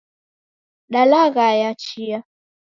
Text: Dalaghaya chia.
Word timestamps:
Dalaghaya 0.91 1.71
chia. 1.81 2.17